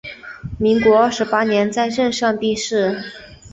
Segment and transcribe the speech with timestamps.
[0.57, 2.97] 民国二十八年在任上病逝。